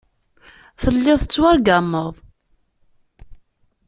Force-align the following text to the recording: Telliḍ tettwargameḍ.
Telliḍ 0.81 1.17
tettwargameḍ. 1.21 2.15